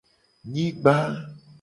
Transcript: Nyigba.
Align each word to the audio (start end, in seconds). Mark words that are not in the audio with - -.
Nyigba. 0.51 0.95